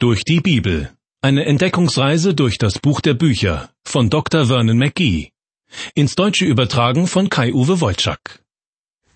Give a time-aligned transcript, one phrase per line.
[0.00, 0.92] Durch die Bibel.
[1.22, 4.46] Eine Entdeckungsreise durch das Buch der Bücher von Dr.
[4.46, 5.30] Vernon McGee.
[5.96, 8.40] Ins Deutsche übertragen von Kai-Uwe Wolczak.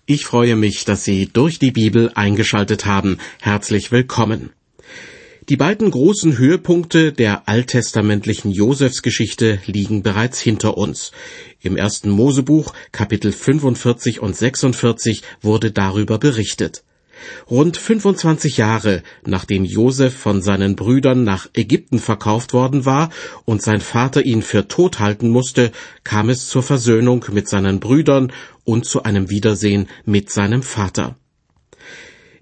[0.05, 3.17] Ich freue mich, dass Sie durch die Bibel eingeschaltet haben.
[3.39, 4.49] Herzlich willkommen.
[5.47, 11.13] Die beiden großen Höhepunkte der alttestamentlichen Josefsgeschichte liegen bereits hinter uns.
[11.61, 16.83] Im ersten Mosebuch, Kapitel 45 und 46, wurde darüber berichtet.
[17.49, 23.09] Rund 25 Jahre nachdem Josef von seinen Brüdern nach Ägypten verkauft worden war
[23.45, 25.71] und sein Vater ihn für tot halten musste,
[26.03, 28.31] kam es zur Versöhnung mit seinen Brüdern
[28.63, 31.15] und zu einem Wiedersehen mit seinem Vater.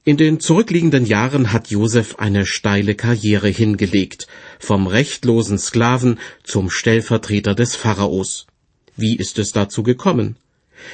[0.03, 4.25] In den zurückliegenden Jahren hat Josef eine steile Karriere hingelegt,
[4.57, 8.47] vom rechtlosen Sklaven zum Stellvertreter des Pharaos.
[8.95, 10.37] Wie ist es dazu gekommen?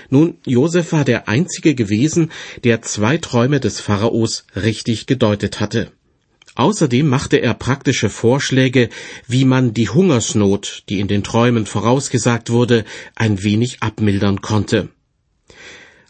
[0.09, 2.31] Nun, Josef war der einzige gewesen,
[2.63, 5.91] der zwei Träume des Pharaos richtig gedeutet hatte.
[6.55, 8.89] Außerdem machte er praktische Vorschläge,
[9.27, 12.83] wie man die Hungersnot, die in den Träumen vorausgesagt wurde,
[13.15, 14.89] ein wenig abmildern konnte.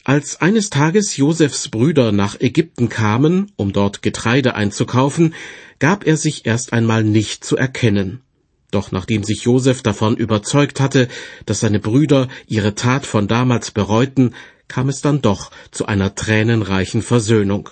[0.05, 5.35] Als eines Tages Josefs Brüder nach Ägypten kamen, um dort Getreide einzukaufen,
[5.79, 8.21] gab er sich erst einmal nicht zu erkennen.
[8.71, 11.07] Doch nachdem sich Josef davon überzeugt hatte,
[11.45, 14.33] dass seine Brüder ihre Tat von damals bereuten,
[14.67, 17.69] kam es dann doch zu einer tränenreichen Versöhnung.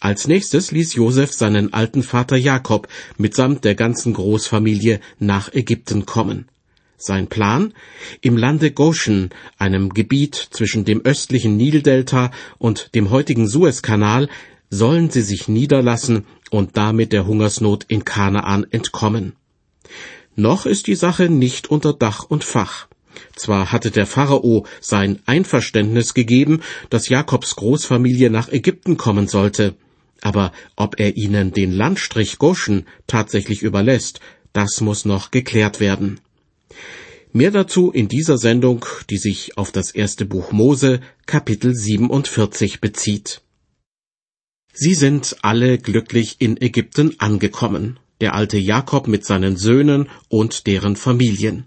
[0.00, 6.48] Als nächstes ließ Josef seinen alten Vater Jakob mitsamt der ganzen Großfamilie nach Ägypten kommen.
[6.96, 7.72] Sein Plan?
[8.20, 14.28] Im Lande Goshen, einem Gebiet zwischen dem östlichen Nildelta und dem heutigen Suezkanal,
[14.68, 19.34] sollen sie sich niederlassen und damit der Hungersnot in Kanaan entkommen.
[20.36, 22.88] Noch ist die Sache nicht unter Dach und Fach.
[23.36, 29.74] Zwar hatte der Pharao sein Einverständnis gegeben, dass Jakobs Großfamilie nach Ägypten kommen sollte,
[30.20, 34.20] aber ob er ihnen den Landstrich Goshen tatsächlich überlässt,
[34.52, 36.20] das muss noch geklärt werden.
[37.32, 43.42] Mehr dazu in dieser Sendung, die sich auf das erste Buch Mose, Kapitel 47 bezieht.
[44.72, 50.96] Sie sind alle glücklich in Ägypten angekommen der alte Jakob mit seinen Söhnen und deren
[50.96, 51.66] Familien.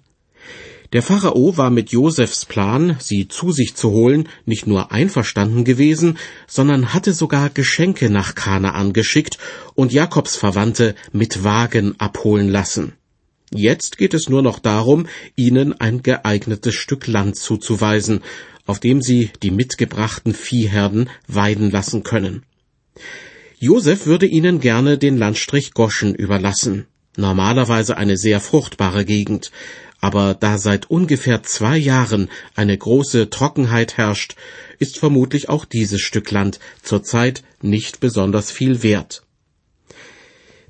[0.94, 6.20] Der Pharao war mit Josefs Plan, sie zu sich zu holen, nicht nur einverstanden gewesen,
[6.48, 9.40] sondern hatte sogar Geschenke nach Kanaan geschickt
[9.74, 12.94] und Jakobs Verwandte mit Wagen abholen lassen.
[13.52, 18.22] Jetzt geht es nur noch darum, ihnen ein geeignetes Stück Land zuzuweisen,
[18.68, 22.44] auf dem sie die mitgebrachten Viehherden weiden lassen können.
[23.64, 26.86] Josef würde ihnen gerne den Landstrich Goschen überlassen.
[27.16, 29.52] Normalerweise eine sehr fruchtbare Gegend.
[30.02, 34.36] Aber da seit ungefähr zwei Jahren eine große Trockenheit herrscht,
[34.80, 39.24] ist vermutlich auch dieses Stück Land zurzeit nicht besonders viel wert.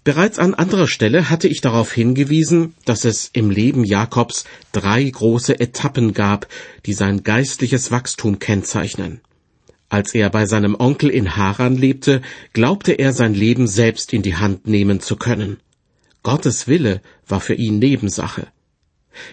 [0.04, 5.60] Bereits an anderer Stelle hatte ich darauf hingewiesen, dass es im Leben Jakobs drei große
[5.60, 6.48] Etappen gab,
[6.86, 9.22] die sein geistliches Wachstum kennzeichnen.
[9.94, 12.24] Als er bei seinem Onkel in Haran lebte,
[12.54, 15.58] glaubte er sein Leben selbst in die Hand nehmen zu können.
[16.24, 18.48] Gottes Wille war für ihn Nebensache.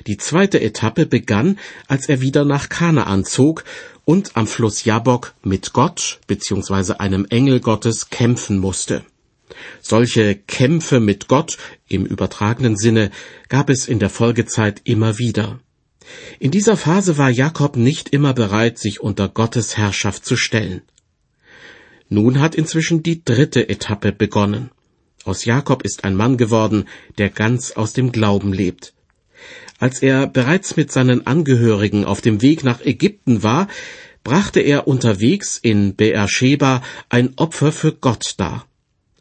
[0.06, 3.64] Die zweite Etappe begann, als er wieder nach Kanaan zog
[4.04, 6.96] und am Fluss Jabok mit Gott bzw.
[6.98, 9.02] einem Engel Gottes kämpfen musste.
[9.80, 11.56] Solche Kämpfe mit Gott
[11.88, 13.10] im übertragenen Sinne
[13.48, 15.58] gab es in der Folgezeit immer wieder.
[16.38, 20.82] In dieser Phase war Jakob nicht immer bereit, sich unter Gottes Herrschaft zu stellen.
[22.08, 24.70] Nun hat inzwischen die dritte Etappe begonnen.
[25.24, 26.86] Aus Jakob ist ein Mann geworden,
[27.18, 28.94] der ganz aus dem Glauben lebt.
[29.78, 33.68] Als er bereits mit seinen Angehörigen auf dem Weg nach Ägypten war,
[34.24, 38.66] brachte er unterwegs in Beersheba ein Opfer für Gott dar.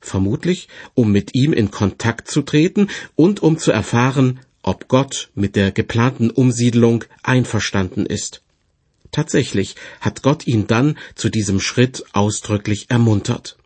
[0.02, 5.56] Vermutlich, um mit ihm in Kontakt zu treten und um zu erfahren, ob Gott mit
[5.56, 8.42] der geplanten Umsiedlung einverstanden ist.
[9.12, 13.58] Tatsächlich hat Gott ihn dann zu diesem Schritt ausdrücklich ermuntert.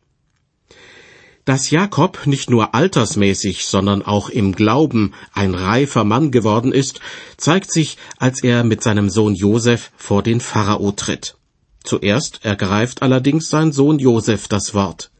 [1.46, 7.01] Dass Jakob nicht nur altersmäßig, sondern auch im Glauben ein reifer Mann geworden ist,
[7.36, 11.36] zeigt sich, als er mit seinem Sohn Josef vor den Pharao tritt.
[11.84, 15.12] Zuerst ergreift allerdings sein Sohn Josef das Wort.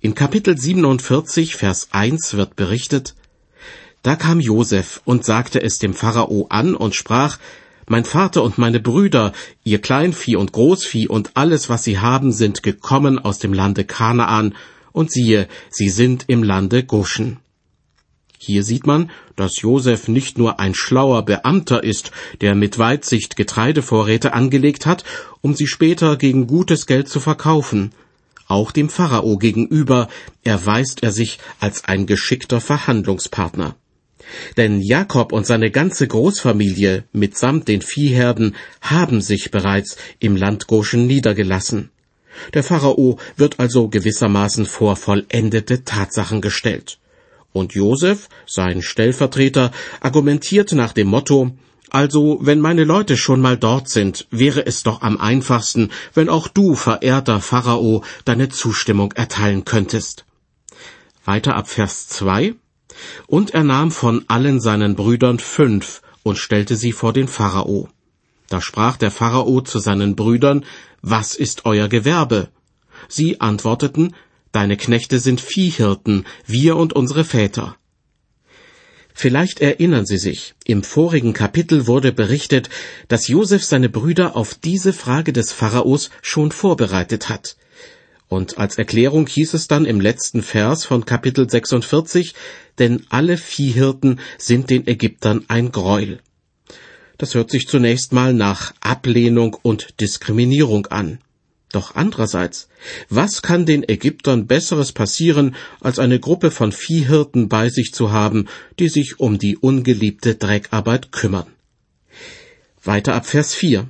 [0.00, 3.14] In Kapitel 47, Vers 1 wird berichtet,
[4.04, 7.38] da kam Josef und sagte es dem Pharao an und sprach,
[7.88, 9.32] Mein Vater und meine Brüder,
[9.64, 14.54] ihr Kleinvieh und Großvieh und alles, was sie haben, sind gekommen aus dem Lande Kanaan,
[14.92, 17.38] und siehe, sie sind im Lande Goshen.
[18.38, 22.10] Hier sieht man, dass Josef nicht nur ein schlauer Beamter ist,
[22.42, 25.02] der mit Weitsicht Getreidevorräte angelegt hat,
[25.40, 27.92] um sie später gegen gutes Geld zu verkaufen.
[28.46, 30.08] auch dem Pharao gegenüber
[30.42, 33.76] erweist er sich als ein geschickter Verhandlungspartner.
[34.56, 41.06] Denn Jakob und seine ganze Großfamilie mitsamt den Viehherden haben sich bereits im Land Goshen
[41.06, 41.90] niedergelassen.
[42.52, 46.98] Der Pharao wird also gewissermaßen vor vollendete Tatsachen gestellt.
[47.52, 51.52] Und Josef, sein Stellvertreter, argumentiert nach dem Motto,
[51.90, 56.48] also, wenn meine Leute schon mal dort sind, wäre es doch am einfachsten, wenn auch
[56.48, 60.24] du, verehrter Pharao, deine Zustimmung erteilen könntest.
[61.24, 62.56] Weiter ab Vers 2.
[63.26, 67.88] Und er nahm von allen seinen Brüdern fünf und stellte sie vor den Pharao.
[68.48, 70.64] Da sprach der Pharao zu seinen Brüdern,
[71.02, 72.48] Was ist euer Gewerbe?
[73.08, 74.14] Sie antworteten,
[74.52, 77.76] Deine Knechte sind Viehhirten, wir und unsere Väter.
[79.12, 82.68] Vielleicht erinnern Sie sich, im vorigen Kapitel wurde berichtet,
[83.08, 87.56] dass Josef seine Brüder auf diese Frage des Pharaos schon vorbereitet hat.
[88.34, 92.34] Und als Erklärung hieß es dann im letzten Vers von Kapitel 46,
[92.80, 96.18] denn alle Viehhirten sind den Ägyptern ein Greuel.
[97.16, 101.20] Das hört sich zunächst mal nach Ablehnung und Diskriminierung an.
[101.70, 102.68] Doch andererseits,
[103.08, 108.48] was kann den Ägyptern Besseres passieren, als eine Gruppe von Viehhirten bei sich zu haben,
[108.80, 111.46] die sich um die ungeliebte Dreckarbeit kümmern?
[112.82, 113.88] Weiter ab Vers 4.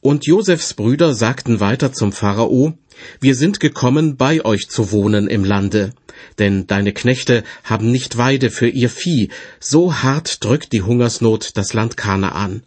[0.00, 2.78] Und Josefs Brüder sagten weiter zum Pharao,
[3.20, 5.92] Wir sind gekommen, bei euch zu wohnen im Lande,
[6.38, 9.30] denn deine Knechte haben nicht Weide für ihr Vieh,
[9.60, 12.62] so hart drückt die Hungersnot das Land Kanaan.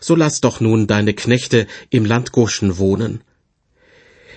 [0.00, 3.22] So lass doch nun deine Knechte im Land Goschen wohnen.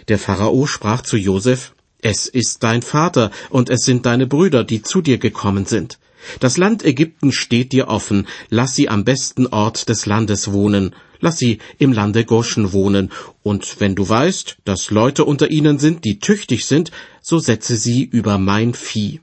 [0.07, 4.81] Der Pharao sprach zu Josef, Es ist dein Vater und es sind deine Brüder, die
[4.81, 5.99] zu dir gekommen sind.
[6.39, 10.95] Das Land Ägypten steht dir offen, lass sie am besten Ort des Landes wohnen,
[11.25, 13.11] lass sie im Lande Goschen wohnen,
[13.41, 16.91] und wenn du weißt, dass Leute unter ihnen sind, die tüchtig sind,
[17.21, 19.21] so setze sie über mein Vieh.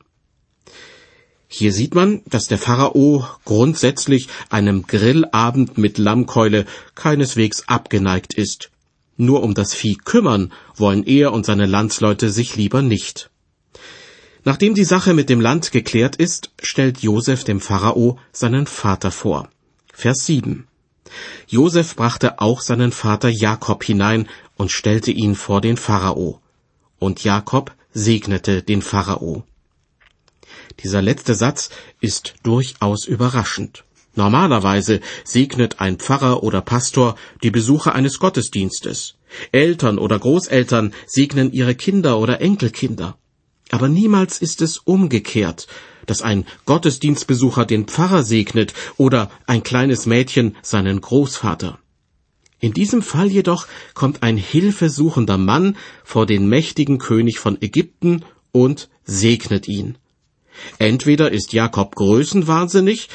[1.47, 6.67] Hier sieht man, dass der Pharao grundsätzlich einem Grillabend mit Lammkeule
[6.97, 8.71] keineswegs abgeneigt ist.
[9.17, 13.31] Nur um das Vieh kümmern wollen er und seine Landsleute sich lieber nicht.
[14.45, 19.51] Nachdem die Sache mit dem Land geklärt ist, stellt Josef dem Pharao seinen Vater vor.
[19.93, 20.67] Vers 7.
[21.47, 26.41] Josef brachte auch seinen Vater Jakob hinein und stellte ihn vor den Pharao.
[26.99, 29.45] Und Jakob segnete den Pharao.
[30.81, 31.71] Dieser letzte Satz
[32.01, 33.85] ist durchaus überraschend.
[34.15, 39.15] Normalerweise segnet ein Pfarrer oder Pastor die Besucher eines Gottesdienstes.
[39.53, 43.17] Eltern oder Großeltern segnen ihre Kinder oder Enkelkinder.
[43.73, 45.67] Aber niemals ist es umgekehrt,
[46.05, 51.79] dass ein Gottesdienstbesucher den Pfarrer segnet oder ein kleines Mädchen seinen Großvater.
[52.61, 58.91] In diesem Fall jedoch kommt ein hilfesuchender Mann vor den mächtigen König von Ägypten und
[59.05, 59.97] segnet ihn.
[60.79, 63.09] Entweder ist Jakob größenwahnsinnig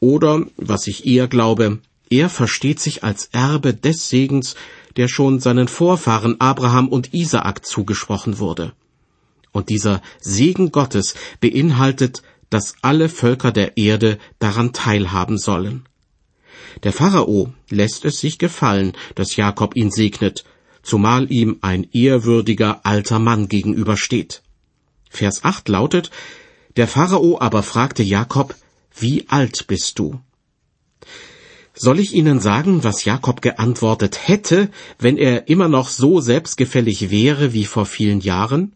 [0.00, 1.78] oder, was ich eher glaube,
[2.10, 4.54] er versteht sich als Erbe des Segens,
[4.98, 8.74] der schon seinen Vorfahren Abraham und Isaak zugesprochen wurde.
[9.54, 15.86] Und dieser Segen Gottes beinhaltet, dass alle Völker der Erde daran teilhaben sollen.
[16.82, 20.44] Der Pharao lässt es sich gefallen, dass Jakob ihn segnet,
[20.82, 24.42] zumal ihm ein ehrwürdiger alter Mann gegenübersteht.
[25.08, 26.10] Vers 8 lautet,
[26.76, 28.56] der Pharao aber fragte Jakob,
[28.98, 30.20] wie alt bist du?
[31.74, 34.68] Soll ich Ihnen sagen, was Jakob geantwortet hätte,
[34.98, 38.72] wenn er immer noch so selbstgefällig wäre wie vor vielen Jahren?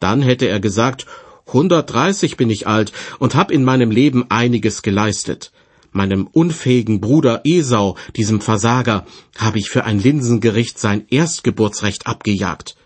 [0.00, 1.06] Dann hätte er gesagt,
[1.46, 5.52] 130 bin ich alt und hab in meinem Leben einiges geleistet.
[5.92, 9.04] Meinem unfähigen Bruder Esau, diesem Versager,
[9.36, 12.76] habe ich für ein Linsengericht sein Erstgeburtsrecht abgejagt.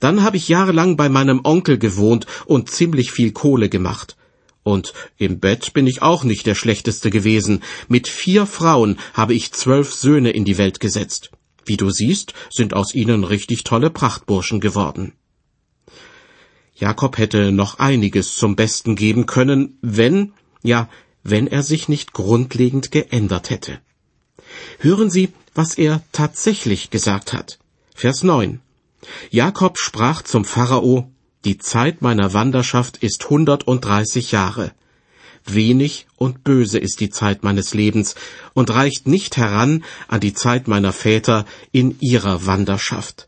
[0.00, 4.16] Dann habe ich jahrelang bei meinem Onkel gewohnt und ziemlich viel Kohle gemacht.
[4.64, 7.62] Und im Bett bin ich auch nicht der Schlechteste gewesen.
[7.86, 11.30] Mit vier Frauen habe ich zwölf Söhne in die Welt gesetzt.
[11.64, 15.12] Wie du siehst, sind aus ihnen richtig tolle Prachtburschen geworden.
[16.78, 20.32] Jakob hätte noch einiges zum Besten geben können, wenn,
[20.62, 20.88] ja,
[21.24, 23.80] wenn er sich nicht grundlegend geändert hätte.
[24.78, 27.58] Hören Sie, was er tatsächlich gesagt hat.
[27.94, 28.60] Vers 9.
[29.30, 31.10] Jakob sprach zum Pharao,
[31.44, 34.72] die Zeit meiner Wanderschaft ist hundertunddreißig Jahre.
[35.44, 38.14] Wenig und böse ist die Zeit meines Lebens
[38.54, 43.27] und reicht nicht heran an die Zeit meiner Väter in ihrer Wanderschaft.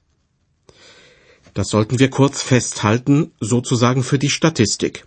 [1.61, 5.07] Das sollten wir kurz festhalten, sozusagen für die Statistik.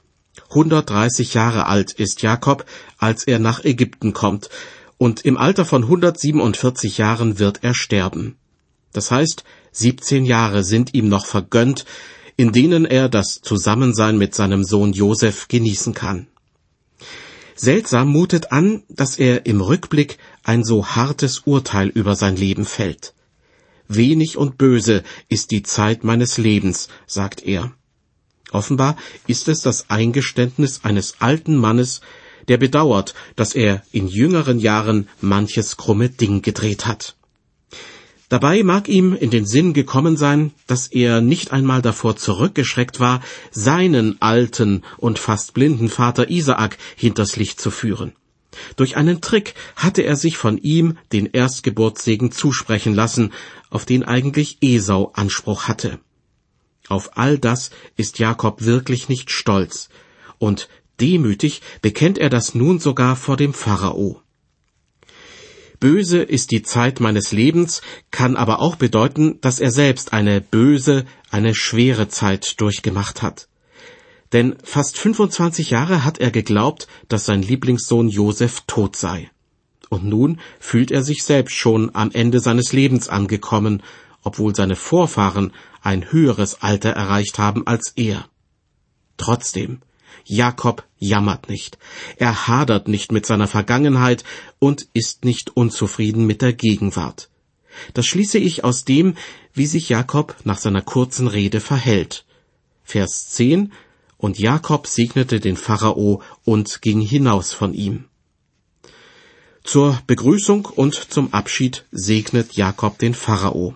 [0.49, 2.67] 130 Jahre alt ist Jakob,
[2.99, 4.51] als er nach Ägypten kommt,
[4.99, 8.35] und im Alter von 147 Jahren wird er sterben.
[8.91, 11.85] Das heißt, 17 Jahre sind ihm noch vergönnt,
[12.37, 16.27] in denen er das Zusammensein mit seinem Sohn Josef genießen kann.
[17.55, 23.15] Seltsam mutet an, dass er im Rückblick ein so hartes Urteil über sein Leben fällt.
[23.87, 27.73] Wenig und böse ist die Zeit meines Lebens, sagt er.
[28.51, 28.95] Offenbar
[29.27, 32.01] ist es das Eingeständnis eines alten Mannes,
[32.47, 37.15] der bedauert, dass er in jüngeren Jahren manches krumme Ding gedreht hat.
[38.29, 43.21] Dabei mag ihm in den Sinn gekommen sein, dass er nicht einmal davor zurückgeschreckt war,
[43.51, 48.13] seinen alten und fast blinden Vater Isaak hinters Licht zu führen.
[48.75, 53.31] Durch einen Trick hatte er sich von ihm den Erstgeburtssegen zusprechen lassen,
[53.69, 55.99] auf den eigentlich Esau Anspruch hatte.
[56.87, 59.89] Auf all das ist Jakob wirklich nicht stolz,
[60.37, 60.67] und
[60.99, 64.21] demütig bekennt er das nun sogar vor dem Pharao.
[65.79, 71.05] Böse ist die Zeit meines Lebens, kann aber auch bedeuten, dass er selbst eine böse,
[71.29, 73.49] eine schwere Zeit durchgemacht hat.
[74.33, 79.29] Denn fast 25 Jahre hat er geglaubt, dass sein Lieblingssohn Josef tot sei.
[79.89, 83.83] Und nun fühlt er sich selbst schon am Ende seines Lebens angekommen,
[84.23, 88.25] obwohl seine Vorfahren ein höheres Alter erreicht haben als er.
[89.17, 89.81] Trotzdem,
[90.25, 91.77] Jakob jammert nicht,
[92.17, 94.23] er hadert nicht mit seiner Vergangenheit
[94.57, 97.29] und ist nicht unzufrieden mit der Gegenwart.
[97.93, 99.15] Das schließe ich aus dem,
[99.53, 102.25] wie sich Jakob nach seiner kurzen Rede verhält.
[102.83, 103.71] Vers 10
[104.23, 108.05] Und Jakob segnete den Pharao und ging hinaus von ihm.
[109.65, 113.75] Zur Begrüßung und zum Abschied segnet Jakob den Pharao.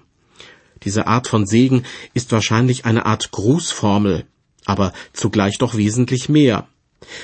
[0.83, 4.25] Diese Art von Segen ist wahrscheinlich eine Art Grußformel,
[4.63, 6.69] aber zugleich doch wesentlich mehr.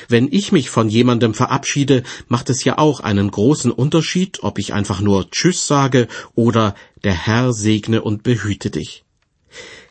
[0.09, 4.73] Wenn ich mich von jemandem verabschiede, macht es ja auch einen großen Unterschied, ob ich
[4.73, 6.75] einfach nur Tschüss sage oder
[7.05, 9.05] der Herr segne und behüte dich.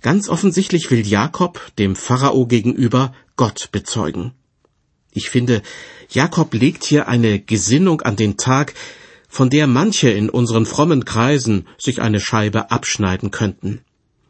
[0.02, 4.32] Ganz offensichtlich will Jakob dem Pharao gegenüber Gott bezeugen.
[5.12, 5.62] Ich finde,
[6.08, 8.74] Jakob legt hier eine Gesinnung an den Tag,
[9.28, 13.80] von der manche in unseren frommen Kreisen sich eine Scheibe abschneiden könnten.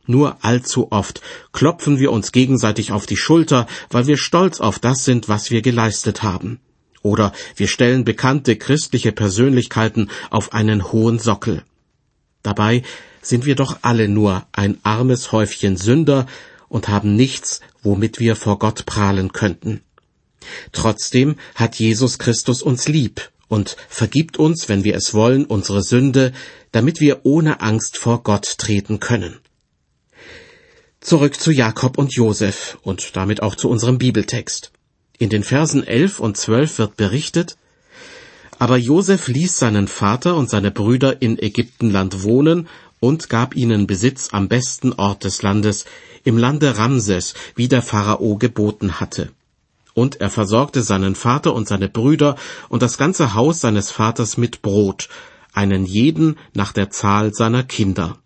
[0.06, 1.20] Nur allzu oft
[1.52, 5.62] klopfen wir uns gegenseitig auf die Schulter, weil wir stolz auf das sind, was wir
[5.62, 6.60] geleistet haben.
[7.02, 11.62] Oder wir stellen bekannte christliche Persönlichkeiten auf einen hohen Sockel.
[12.42, 12.82] Dabei
[13.20, 16.26] sind wir doch alle nur ein armes Häufchen Sünder
[16.72, 19.82] und haben nichts, womit wir vor Gott prahlen könnten.
[20.72, 26.32] Trotzdem hat Jesus Christus uns lieb und vergibt uns, wenn wir es wollen, unsere Sünde,
[26.72, 29.38] damit wir ohne Angst vor Gott treten können.
[31.00, 34.72] Zurück zu Jakob und Josef und damit auch zu unserem Bibeltext.
[35.18, 37.58] In den Versen elf und zwölf wird berichtet,
[38.58, 42.66] aber Josef ließ seinen Vater und seine Brüder in Ägyptenland wohnen
[43.02, 45.86] und gab ihnen Besitz am besten Ort des Landes,
[46.22, 49.32] im Lande Ramses, wie der Pharao geboten hatte.
[49.92, 52.36] Und er versorgte seinen Vater und seine Brüder
[52.68, 55.08] und das ganze Haus seines Vaters mit Brot,
[55.52, 58.18] einen jeden nach der Zahl seiner Kinder.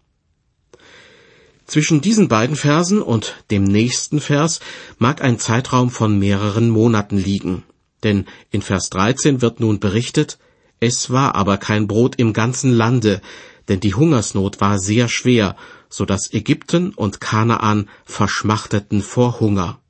[1.65, 4.61] Zwischen diesen beiden Versen und dem nächsten Vers
[4.99, 7.63] mag ein Zeitraum von mehreren Monaten liegen.
[8.03, 10.39] Denn in Vers 13 wird nun berichtet,
[10.81, 13.23] es war aber kein Brot im ganzen Lande,
[13.69, 15.57] denn die Hungersnot war sehr schwer,
[15.89, 19.81] so dass Ägypten und Kanaan verschmachteten vor Hunger.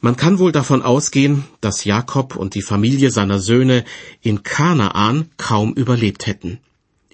[0.00, 3.84] Man kann wohl davon ausgehen, dass Jakob und die Familie seiner Söhne
[4.20, 6.58] in Kanaan kaum überlebt hätten.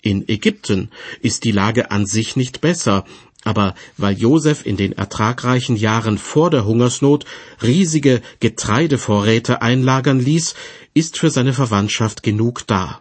[0.02, 0.90] In Ägypten
[1.21, 3.05] ist die Lage an sich nicht besser,
[3.45, 7.26] aber weil Josef in den ertragreichen Jahren vor der Hungersnot
[7.62, 10.55] riesige Getreidevorräte einlagern ließ,
[10.93, 13.00] ist für seine Verwandtschaft genug da.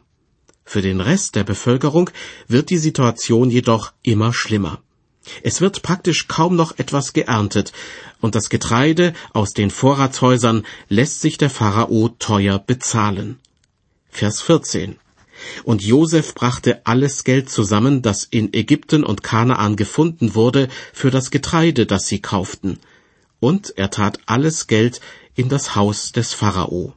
[0.72, 2.12] Für den Rest der Bevölkerung
[2.48, 4.84] wird die Situation jedoch immer schlimmer.
[5.42, 7.74] Es wird praktisch kaum noch etwas geerntet,
[8.22, 13.40] und das Getreide aus den Vorratshäusern lässt sich der Pharao teuer bezahlen.
[14.12, 15.00] Vers 14
[15.64, 21.32] und Josef brachte alles Geld zusammen, das in Ägypten und Kanaan gefunden wurde, für das
[21.32, 22.78] Getreide, das sie kauften.
[23.40, 25.02] Und er tat alles Geld
[25.34, 26.94] in das Haus des Pharao.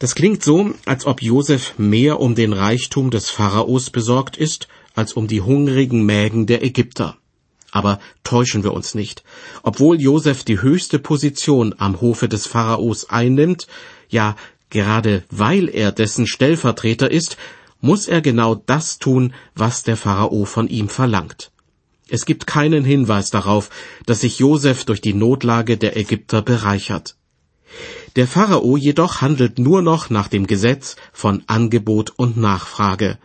[0.00, 4.66] Das klingt so, als ob Josef mehr um den Reichtum des Pharaos besorgt ist,
[4.96, 7.16] als um die hungrigen Mägen der Ägypter.
[7.70, 9.22] Aber täuschen wir uns nicht.
[9.62, 13.68] Obwohl Josef die höchste Position am Hofe des Pharaos einnimmt,
[14.08, 14.34] ja
[14.70, 17.36] Gerade weil er dessen Stellvertreter ist,
[17.80, 21.50] muss er genau das tun, was der Pharao von ihm verlangt.
[22.08, 23.70] Es gibt keinen Hinweis darauf,
[24.06, 27.16] dass sich Josef durch die Notlage der Ägypter bereichert.
[28.16, 33.18] Der Pharao jedoch handelt nur noch nach dem Gesetz von Angebot und Nachfrage.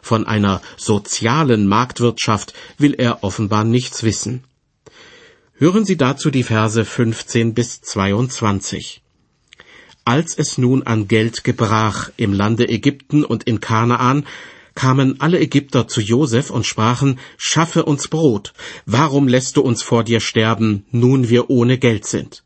[0.00, 4.44] Von einer sozialen Marktwirtschaft will er offenbar nichts wissen.
[5.52, 9.02] Hören Sie dazu die Verse 15 bis 22.
[10.06, 14.24] Als es nun an Geld gebrach im Lande Ägypten und in Kanaan,
[14.74, 18.54] kamen alle Ägypter zu Josef und sprachen, Schaffe uns Brot,
[18.86, 22.42] warum lässt du uns vor dir sterben, nun wir ohne Geld sind?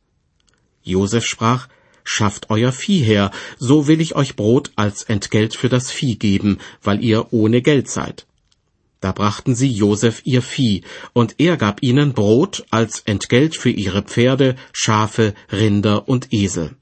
[0.83, 1.69] Josef sprach,
[2.04, 6.58] Schafft euer Vieh her, so will ich euch Brot als Entgelt für das Vieh geben,
[6.82, 8.26] weil ihr ohne Geld seid.
[9.00, 10.82] Da brachten sie Josef ihr Vieh,
[11.12, 16.76] und er gab ihnen Brot als Entgelt für ihre Pferde, Schafe, Rinder und Esel.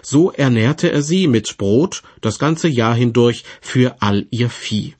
[0.00, 4.94] So ernährte er sie mit Brot das ganze Jahr hindurch für all ihr Vieh.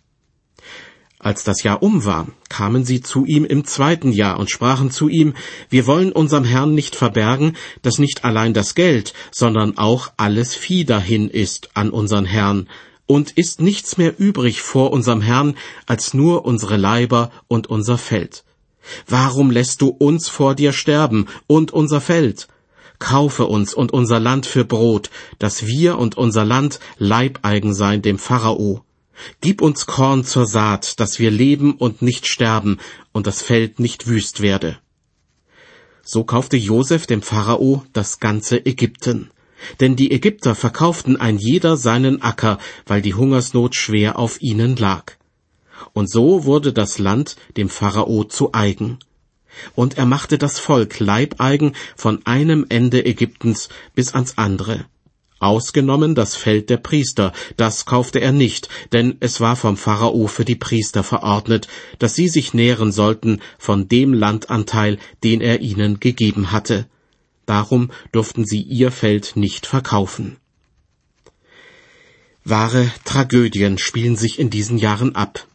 [1.23, 5.09] Als das Jahr um war, kamen sie zu ihm im zweiten Jahr und sprachen zu
[5.09, 5.35] ihm,
[5.71, 10.85] wir wollen unserem Herrn nicht verbergen, dass nicht allein das Geld, sondern auch alles Vieh
[10.85, 12.69] dahin ist an unseren Herrn,
[13.07, 15.55] und ist nichts mehr übrig vor unserem Herrn
[15.87, 18.43] als nur unsere Leiber und unser Feld.
[19.07, 22.49] Warum lässt du uns vor dir sterben und unser Feld?
[22.99, 28.19] Kaufe uns und unser Land für Brot, dass wir und unser Land Leibeigen sein dem
[28.19, 28.83] Pharao.
[29.41, 32.79] Gib uns Korn zur Saat, dass wir leben und nicht sterben
[33.13, 34.79] und das Feld nicht wüst werde.
[36.03, 39.31] So kaufte Josef dem Pharao das ganze Ägypten.
[39.81, 45.13] Denn die Ägypter verkauften ein jeder seinen Acker, weil die Hungersnot schwer auf ihnen lag.
[45.93, 48.99] Und so wurde das Land dem Pharao zu eigen.
[49.75, 54.87] Und er machte das Volk Leibeigen von einem Ende Ägyptens bis ans andere
[55.43, 60.45] ausgenommen das Feld der Priester, das kaufte er nicht, denn es war vom Pharao für
[60.45, 61.69] die Priester verordnet,
[61.99, 66.87] dass sie sich nähren sollten von dem Landanteil, den er ihnen gegeben hatte.
[67.47, 70.37] Darum durften sie ihr Feld nicht verkaufen.
[72.45, 75.47] Wahre Tragödien spielen sich in diesen Jahren ab.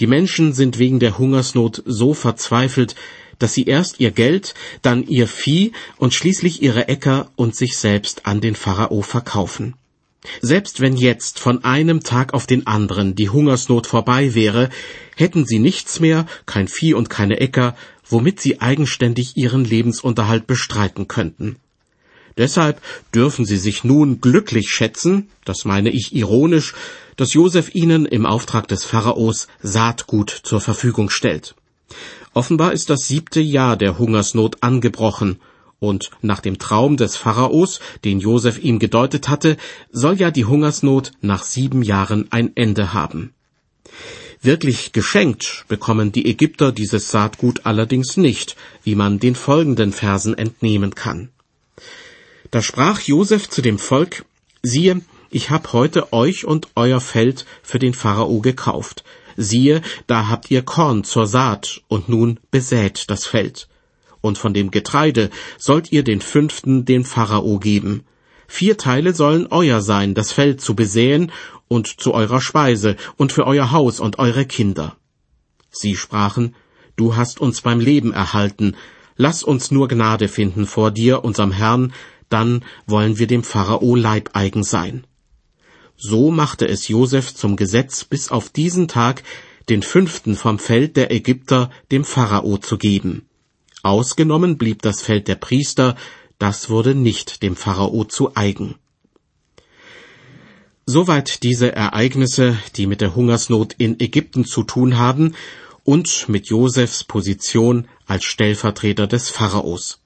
[0.00, 2.94] Die Menschen sind wegen der Hungersnot so verzweifelt,
[3.38, 8.26] dass sie erst ihr Geld, dann ihr Vieh und schließlich ihre Äcker und sich selbst
[8.26, 9.74] an den Pharao verkaufen.
[10.40, 14.70] Selbst wenn jetzt von einem Tag auf den anderen die Hungersnot vorbei wäre,
[15.14, 17.76] hätten sie nichts mehr, kein Vieh und keine Äcker,
[18.08, 21.56] womit sie eigenständig ihren Lebensunterhalt bestreiten könnten.
[22.36, 22.82] Deshalb
[23.14, 26.74] dürfen sie sich nun glücklich schätzen, das meine ich ironisch,
[27.16, 31.54] dass Josef ihnen im Auftrag des Pharaos Saatgut zur Verfügung stellt.
[32.36, 35.40] Offenbar ist das siebte Jahr der Hungersnot angebrochen,
[35.78, 39.56] und nach dem Traum des Pharaos, den Josef ihm gedeutet hatte,
[39.90, 43.32] soll ja die Hungersnot nach sieben Jahren ein Ende haben.
[44.42, 50.94] Wirklich geschenkt bekommen die Ägypter dieses Saatgut allerdings nicht, wie man den folgenden Versen entnehmen
[50.94, 51.30] kann.
[52.50, 54.26] Da sprach Josef zu dem Volk,
[54.62, 59.04] siehe, ich hab heute euch und euer Feld für den Pharao gekauft
[59.36, 63.68] siehe, da habt ihr Korn zur Saat, und nun besät das Feld.
[64.20, 68.04] Und von dem Getreide sollt ihr den fünften den Pharao geben.
[68.48, 71.32] Vier Teile sollen euer sein, das Feld zu besäen
[71.68, 74.96] und zu eurer Speise und für euer Haus und eure Kinder.
[75.70, 76.54] Sie sprachen,
[76.96, 78.74] Du hast uns beim Leben erhalten,
[79.16, 81.92] lass uns nur Gnade finden vor dir, unserem Herrn,
[82.30, 85.06] dann wollen wir dem Pharao Leibeigen sein.
[85.96, 89.22] So machte es Josef zum Gesetz, bis auf diesen Tag
[89.68, 93.26] den fünften vom Feld der Ägypter dem Pharao zu geben.
[93.82, 95.96] Ausgenommen blieb das Feld der Priester,
[96.38, 98.76] das wurde nicht dem Pharao zu eigen.
[100.84, 105.34] Soweit diese Ereignisse, die mit der Hungersnot in Ägypten zu tun haben
[105.82, 110.00] und mit Josefs Position als Stellvertreter des Pharaos.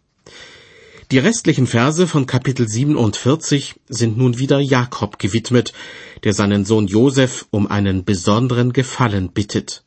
[1.11, 5.73] Die restlichen Verse von Kapitel 47 sind nun wieder Jakob gewidmet,
[6.23, 9.83] der seinen Sohn Josef um einen besonderen Gefallen bittet.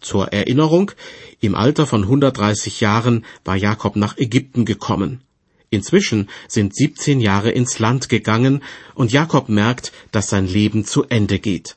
[0.00, 0.92] Zur Erinnerung,
[1.40, 5.22] im Alter von 130 Jahren war Jakob nach Ägypten gekommen.
[5.70, 8.62] Inzwischen sind 17 Jahre ins Land gegangen
[8.94, 11.74] und Jakob merkt, dass sein Leben zu Ende geht.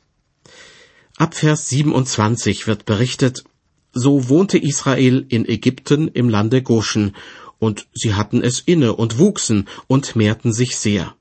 [1.18, 3.44] Ab Vers 27 wird berichtet,
[3.92, 7.16] so wohnte Israel in Ägypten im Lande Goshen
[7.64, 11.16] und sie hatten es inne und wuchsen und mehrten sich sehr.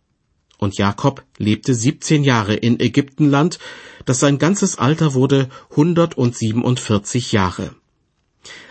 [0.59, 3.61] Und Jakob lebte siebzehn Jahre in Ägyptenland,
[4.07, 7.77] das sein ganzes Alter wurde hundertundsiebenundvierzig Jahre.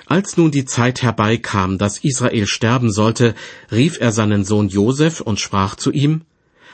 [0.05, 3.35] Als nun die Zeit herbeikam, dass Israel sterben sollte,
[3.71, 6.23] rief er seinen Sohn Josef und sprach zu ihm,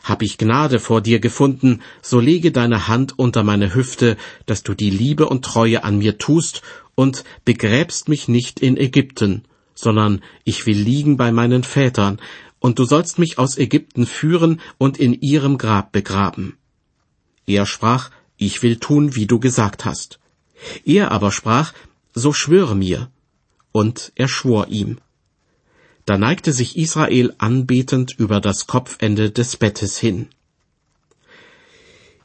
[0.04, 4.74] Hab ich Gnade vor dir gefunden, so lege deine Hand unter meine Hüfte, dass du
[4.74, 6.64] die Liebe und Treue an mir tust
[6.96, 9.44] und begräbst mich nicht in Ägypten,
[9.78, 12.20] sondern ich will liegen bei meinen Vätern,
[12.60, 16.58] und du sollst mich aus Ägypten führen und in ihrem Grab begraben.
[17.46, 20.20] Er sprach, ich will tun, wie du gesagt hast.
[20.84, 21.74] Er aber sprach,
[22.14, 23.12] so schwöre mir.
[23.72, 24.98] Und er schwor ihm.
[26.06, 30.30] Da neigte sich Israel anbetend über das Kopfende des Bettes hin.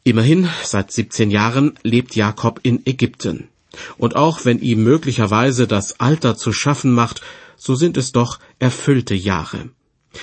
[0.04, 3.48] Immerhin, seit 17 Jahren lebt Jakob in Ägypten.
[3.98, 7.22] Und auch wenn ihm möglicherweise das Alter zu schaffen macht,
[7.56, 9.70] so sind es doch erfüllte Jahre.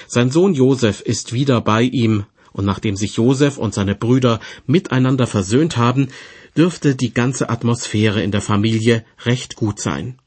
[0.08, 5.28] Sein Sohn Josef ist wieder bei ihm, und nachdem sich Josef und seine Brüder miteinander
[5.28, 6.10] versöhnt haben,
[6.58, 10.20] dürfte die ganze Atmosphäre in der Familie recht gut sein.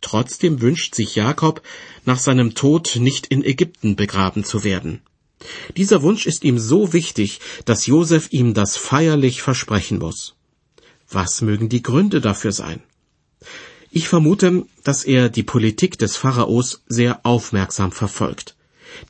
[0.00, 1.62] Trotzdem wünscht sich Jakob,
[2.06, 5.02] nach seinem Tod nicht in Ägypten begraben zu werden.
[5.76, 10.34] Dieser Wunsch ist ihm so wichtig, dass Josef ihm das feierlich versprechen muss.
[11.10, 12.80] Was mögen die Gründe dafür sein?
[13.90, 18.54] Ich vermute, dass er die Politik des Pharaos sehr aufmerksam verfolgt.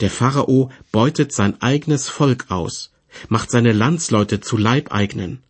[0.01, 2.91] Der Pharao beutet sein eigenes Volk aus,
[3.29, 5.43] macht seine Landsleute zu Leibeigenen.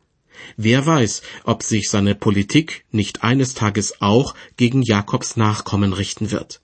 [0.57, 6.61] Wer weiß, ob sich seine Politik nicht eines Tages auch gegen Jakobs Nachkommen richten wird.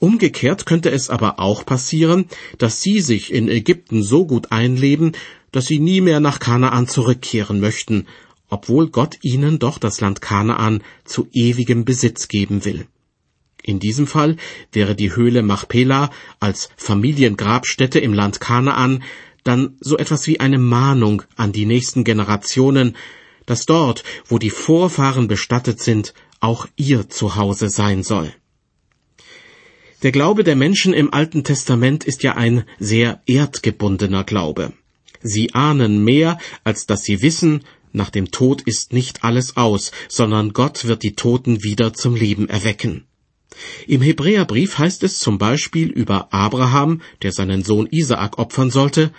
[0.00, 2.26] Umgekehrt könnte es aber auch passieren,
[2.58, 5.12] dass sie sich in Ägypten so gut einleben,
[5.52, 8.06] dass sie nie mehr nach Kanaan zurückkehren möchten,
[8.52, 12.86] obwohl Gott ihnen doch das Land Kanaan zu ewigem Besitz geben will.
[13.62, 14.36] In diesem Fall
[14.72, 19.02] wäre die Höhle Machpela als Familiengrabstätte im Land Kanaan
[19.42, 22.94] dann so etwas wie eine Mahnung an die nächsten Generationen,
[23.46, 28.34] dass dort, wo die Vorfahren bestattet sind, auch ihr Zuhause sein soll.
[30.02, 34.74] Der Glaube der Menschen im Alten Testament ist ja ein sehr erdgebundener Glaube.
[35.22, 40.52] Sie ahnen mehr, als dass sie wissen, nach dem Tod ist nicht alles aus, sondern
[40.52, 43.04] Gott wird die Toten wieder zum Leben erwecken.
[43.86, 49.12] Im Hebräerbrief heißt es zum Beispiel über Abraham, der seinen Sohn Isaak opfern sollte,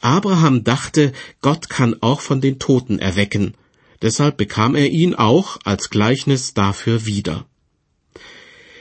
[0.00, 3.54] Abraham dachte, Gott kann auch von den Toten erwecken,
[4.02, 7.46] deshalb bekam er ihn auch als Gleichnis dafür wieder.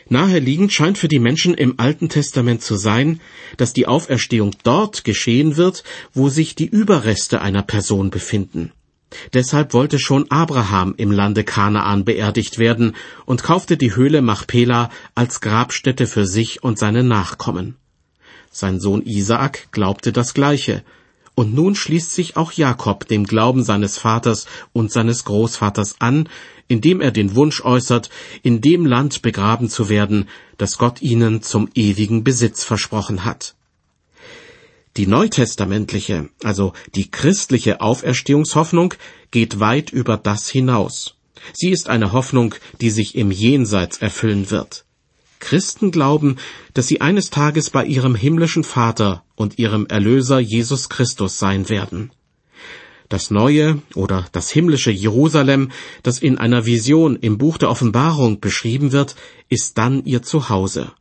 [0.10, 3.20] Naheliegend scheint für die Menschen im Alten Testament zu sein,
[3.58, 8.72] dass die Auferstehung dort geschehen wird, wo sich die Überreste einer Person befinden.
[9.34, 15.42] Deshalb wollte schon Abraham im Lande Kanaan beerdigt werden und kaufte die Höhle Machpela als
[15.42, 17.78] Grabstätte für sich und seine Nachkommen.
[18.52, 20.84] Sein Sohn Isaak glaubte das Gleiche,
[21.36, 26.28] und nun schließt sich auch Jakob dem Glauben seines Vaters und seines Großvaters an,
[26.68, 28.10] indem er den Wunsch äußert,
[28.42, 33.57] in dem Land begraben zu werden, das Gott ihnen zum ewigen Besitz versprochen hat.
[34.98, 38.96] Die neutestamentliche, also die christliche Auferstehungshoffnung
[39.30, 41.16] geht weit über das hinaus.
[41.54, 44.86] Sie ist eine Hoffnung, die sich im Jenseits erfüllen wird.
[45.40, 46.38] Christen glauben,
[46.74, 52.12] dass sie eines Tages bei ihrem himmlischen Vater und ihrem Erlöser Jesus Christus sein werden.
[53.08, 55.70] Das neue oder das himmlische Jerusalem,
[56.02, 59.16] das in einer Vision im Buch der Offenbarung beschrieben wird,
[59.48, 60.92] ist dann ihr Zuhause.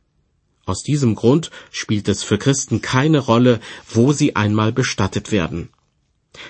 [0.67, 5.69] Aus diesem Grund spielt es für Christen keine Rolle, wo sie einmal bestattet werden.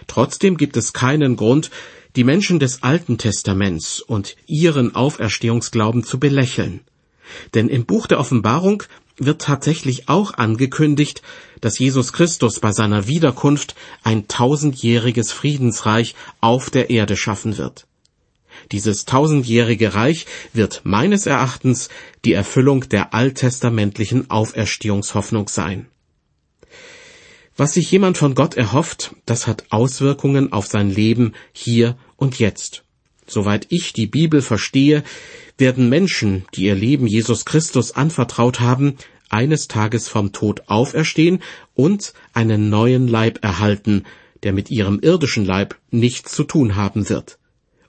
[0.08, 1.70] Trotzdem gibt es keinen Grund,
[2.16, 6.82] die Menschen des Alten Testaments und ihren Auferstehungsglauben zu belächeln.
[7.54, 8.84] Denn im Buch der Offenbarung
[9.18, 11.22] wird tatsächlich auch angekündigt,
[11.62, 17.87] dass Jesus Christus bei seiner Wiederkunft ein tausendjähriges Friedensreich auf der Erde schaffen wird.
[18.72, 21.90] Dieses tausendjährige Reich wird meines Erachtens
[22.26, 25.88] die Erfüllung der alttestamentlichen Auferstehungshoffnung sein.
[27.56, 32.84] Was sich jemand von Gott erhofft, das hat Auswirkungen auf sein Leben hier und jetzt.
[33.26, 35.04] Soweit ich die Bibel verstehe,
[35.58, 38.96] werden Menschen, die ihr Leben Jesus Christus anvertraut haben,
[39.30, 41.42] eines Tages vom Tod auferstehen
[41.74, 44.04] und einen neuen Leib erhalten,
[44.44, 47.40] der mit ihrem irdischen Leib nichts zu tun haben wird.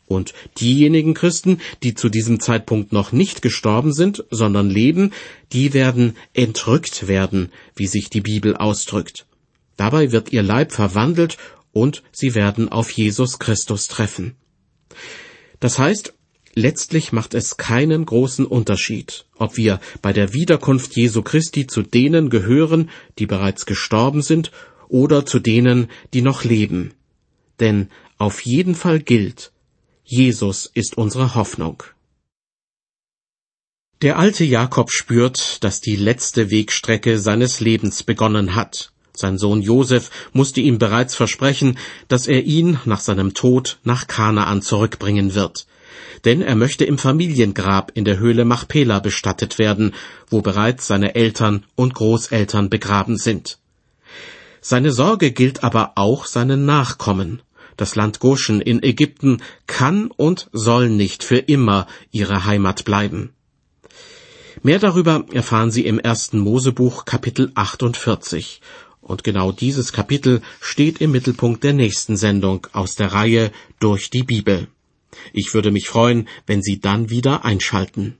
[0.09, 5.13] Und diejenigen Christen, die zu diesem Zeitpunkt noch nicht gestorben sind, sondern leben,
[5.53, 9.27] die werden entrückt werden, wie sich die Bibel ausdrückt.
[9.77, 11.37] Dabei wird ihr Leib verwandelt
[11.73, 14.35] und sie werden auf Jesus Christus treffen.
[15.61, 16.15] Das heißt,
[16.55, 22.31] letztlich macht es keinen großen Unterschied, ob wir bei der Wiederkunft Jesu Christi zu denen
[22.31, 24.51] gehören, die bereits gestorben sind,
[24.89, 26.95] oder zu denen, die noch leben.
[27.61, 29.53] Denn auf jeden Fall gilt,
[30.11, 31.83] Jesus ist unsere Hoffnung.
[34.01, 38.91] Der alte Jakob spürt, dass die letzte Wegstrecke seines Lebens begonnen hat.
[39.13, 41.77] Sein Sohn Josef musste ihm bereits versprechen,
[42.09, 45.67] dass er ihn nach seinem Tod nach Kanaan zurückbringen wird.
[46.25, 49.95] Denn er möchte im Familiengrab in der Höhle Machpela bestattet werden,
[50.31, 53.59] wo bereits seine Eltern und Großeltern begraben sind.
[54.63, 57.43] Seine Sorge gilt aber auch seinen Nachkommen.
[57.79, 63.31] Das Land Goshen in Ägypten kann und soll nicht für immer ihre Heimat bleiben.
[64.65, 68.61] Mehr darüber erfahren Sie im ersten Mosebuch Kapitel 48.
[69.01, 74.25] Und genau dieses Kapitel steht im Mittelpunkt der nächsten Sendung aus der Reihe Durch die
[74.25, 74.67] Bibel.
[75.33, 78.19] Ich würde mich freuen, wenn Sie dann wieder einschalten.